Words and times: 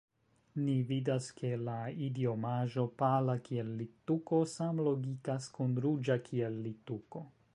Ni 0.67 0.75
vidas, 0.91 1.25
ke 1.41 1.51
la 1.65 1.75
idiomaĵo 2.05 2.85
pala 3.03 3.35
kiel 3.49 3.69
littuko 3.83 4.41
samlogikas 4.55 5.51
kun 5.59 5.79
ruĝa 5.85 6.17
kiel 6.31 6.61
littuko. 6.69 7.23